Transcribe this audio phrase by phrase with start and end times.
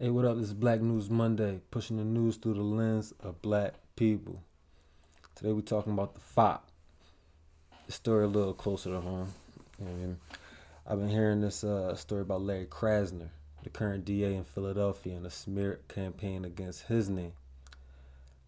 [0.00, 0.36] Hey, what up?
[0.36, 4.42] This is Black News Monday, pushing the news through the lens of black people.
[5.36, 6.62] Today we're talking about the FOP.
[7.86, 9.28] The story a little closer to home.
[9.78, 10.18] Mean?
[10.84, 13.28] I've been hearing this uh, story about Larry Krasner,
[13.62, 17.34] the current DA in Philadelphia, and a smear campaign against his name.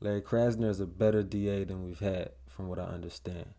[0.01, 3.55] Larry Krasner is a better DA than we've had, from what I understand.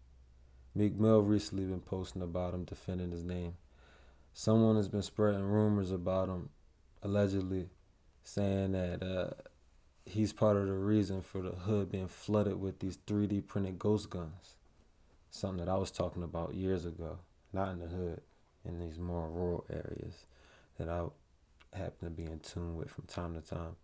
[0.75, 3.53] Meek Mill recently been posting about him, defending his name.
[4.33, 6.49] Someone has been spreading rumors about him,
[7.01, 7.69] allegedly
[8.27, 9.29] saying that uh,
[10.05, 14.09] he's part of the reason for the hood being flooded with these 3D printed ghost
[14.09, 14.57] guns.
[15.31, 17.19] Something that I was talking about years ago,
[17.53, 18.21] not in the hood,
[18.65, 20.25] in these more rural areas
[20.77, 21.05] that I
[21.73, 23.77] happen to be in tune with from time to time.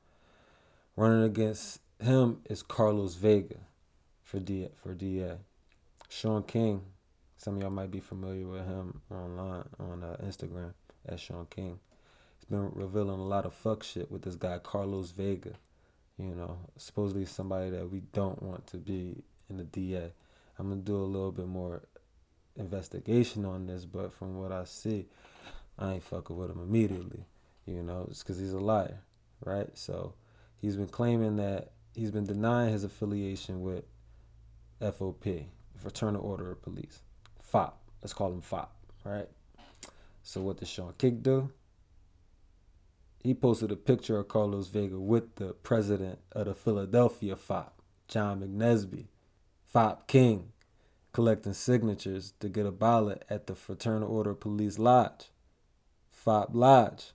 [0.97, 3.59] Running against him is Carlos Vega
[4.23, 5.37] for D for DA.
[6.09, 6.81] Shaun King,
[7.37, 10.73] some of y'all might be familiar with him online on uh, Instagram
[11.07, 11.79] as Shaun King
[12.43, 15.53] been revealing a lot of fuck shit with this guy Carlos Vega.
[16.17, 20.11] You know, supposedly somebody that we don't want to be in the DA.
[20.57, 21.83] I'm gonna do a little bit more
[22.55, 25.07] investigation on this, but from what I see,
[25.77, 27.25] I ain't fucking with him immediately.
[27.65, 29.01] You know, it's because he's a liar,
[29.43, 29.69] right?
[29.77, 30.13] So
[30.57, 33.85] he's been claiming that he's been denying his affiliation with
[34.81, 37.01] FOP, Fraternal Order of Police,
[37.41, 37.73] FOP.
[38.01, 38.69] Let's call him FOP,
[39.03, 39.29] right?
[40.21, 41.51] So what does Shaun King do?
[43.23, 47.71] He posted a picture of Carlos Vega with the president of the Philadelphia FOP,
[48.09, 49.05] John McNesby,
[49.73, 50.51] FOP King,
[51.13, 55.29] collecting signatures to get a ballot at the Fraternal Order Police Lodge,
[56.11, 57.13] FOP Lodge.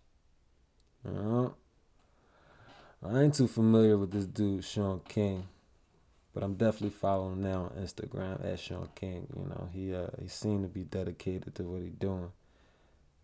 [1.06, 1.50] Uh-huh.
[3.04, 5.46] I ain't too familiar with this dude, Shaun King,
[6.32, 9.26] but I'm definitely following him now on Instagram at Shaun King.
[9.36, 12.32] You know, he uh, he seemed to be dedicated to what he's doing.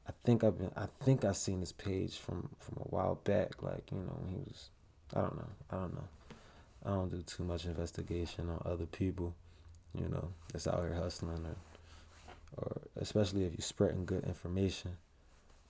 [0.06, 3.62] I think I've been I think I seen this page from from a while back.
[3.62, 4.70] Like you know he was
[5.14, 6.08] I don't know I don't know
[6.84, 9.34] I don't do too much investigation on other people.
[9.98, 11.56] You know that's out here hustling or
[12.56, 14.96] or especially if you're spreading good information.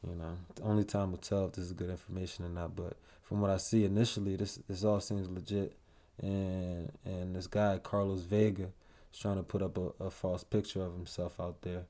[0.06, 2.74] You know the only time will tell if this is good information or not.
[2.74, 5.76] But from what I see initially, this this all seems legit.
[6.20, 8.70] And and this guy Carlos Vega
[9.12, 11.84] is trying to put up a, a false picture of himself out there,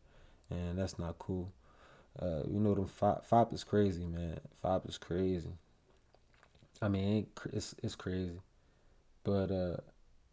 [0.50, 1.50] and that's not cool.
[2.20, 4.38] Uh, you know them FOP, FOP is crazy, man.
[4.62, 5.52] FOP is crazy.
[6.80, 8.40] I mean, it's it's crazy,
[9.24, 9.76] but uh,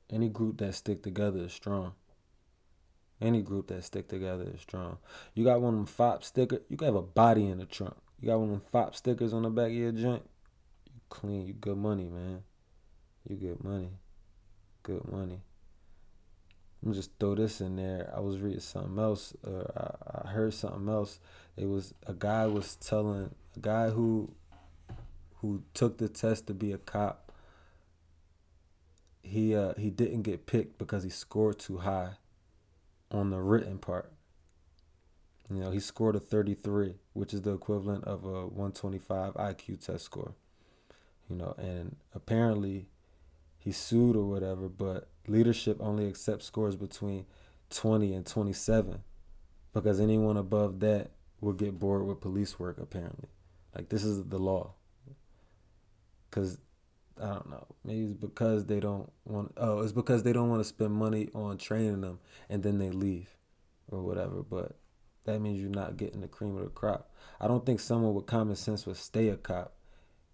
[0.09, 1.93] any group that stick together is strong.
[3.21, 4.97] Any group that stick together is strong.
[5.35, 6.61] You got one of them FOP sticker.
[6.69, 7.95] You can have a body in the trunk.
[8.19, 10.23] You got one of them FOP stickers on the back of your joint.
[10.85, 11.45] You clean.
[11.45, 12.43] You good money, man.
[13.27, 13.91] You good money.
[14.83, 15.41] Good money.
[16.83, 18.11] I'm just throw this in there.
[18.15, 21.19] I was reading something else, or I, I heard something else.
[21.55, 24.33] It was a guy was telling a guy who
[25.35, 27.31] who took the test to be a cop.
[29.21, 32.13] He uh he didn't get picked because he scored too high
[33.11, 34.11] on the written part.
[35.49, 40.05] You know, he scored a 33, which is the equivalent of a 125 IQ test
[40.05, 40.33] score.
[41.29, 42.87] You know, and apparently
[43.61, 47.25] he sued or whatever, but leadership only accepts scores between
[47.69, 49.03] 20 and 27
[49.73, 53.29] because anyone above that will get bored with police work apparently.
[53.75, 54.73] Like this is the law.
[56.29, 56.57] Because
[57.21, 60.61] i don't know maybe it's because they don't want oh it's because they don't want
[60.61, 62.17] to spend money on training them
[62.49, 63.35] and then they leave
[63.89, 64.77] or whatever but
[65.25, 67.11] that means you're not getting the cream of the crop.
[67.39, 69.73] I don't think someone with common sense would stay a cop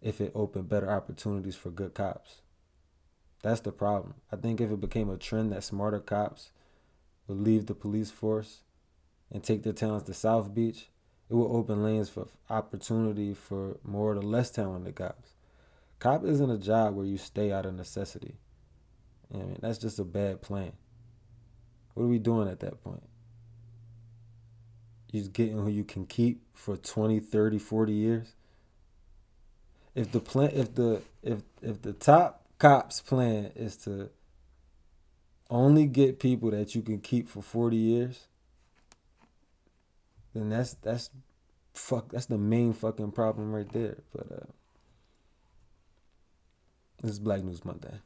[0.02, 2.42] if it opened better opportunities for good cops
[3.42, 4.16] that's the problem.
[4.32, 6.52] I think if it became a trend that smarter cops
[7.28, 8.62] would leave the police force
[9.32, 10.90] and take their talents to South Beach,
[11.30, 15.34] it would open lanes for opportunity for more or less talented cops.
[16.00, 18.36] Cop isn't a job where you stay out of necessity.
[19.34, 20.74] I mean, that's just a bad plan.
[21.94, 23.04] What are we doing at that point?
[25.12, 28.34] You're getting who you can keep for 20, 30, 40 years?
[29.96, 34.10] If the plan if the if if the top cops' plan is to
[35.50, 38.28] only get people that you can keep for 40 years,
[40.34, 41.10] then that's that's
[41.74, 43.98] fuck that's the main fucking problem right there.
[44.14, 44.46] But uh
[47.02, 48.00] this is Black News Monday.